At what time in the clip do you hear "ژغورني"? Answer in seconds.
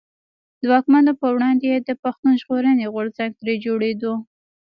2.41-2.85